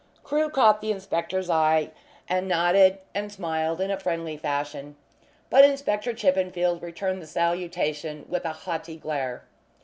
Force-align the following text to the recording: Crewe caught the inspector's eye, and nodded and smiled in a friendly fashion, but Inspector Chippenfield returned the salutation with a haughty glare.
Crewe 0.23 0.49
caught 0.49 0.81
the 0.81 0.89
inspector's 0.91 1.47
eye, 1.47 1.91
and 2.27 2.47
nodded 2.47 2.97
and 3.13 3.31
smiled 3.31 3.79
in 3.79 3.91
a 3.91 3.99
friendly 3.99 4.35
fashion, 4.35 4.95
but 5.51 5.63
Inspector 5.63 6.11
Chippenfield 6.13 6.81
returned 6.81 7.21
the 7.21 7.27
salutation 7.27 8.25
with 8.27 8.43
a 8.43 8.51
haughty 8.65 8.95
glare. 8.97 9.43